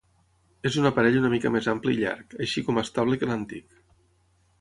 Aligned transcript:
És 0.69 0.77
un 0.83 0.87
aparell 0.89 1.17
una 1.19 1.29
mica 1.33 1.51
més 1.55 1.67
ample 1.73 1.93
i 1.95 1.99
llarg, 1.99 2.33
així 2.47 2.63
com 2.71 2.81
estable 2.83 3.21
que 3.25 3.29
l'antic. 3.33 3.77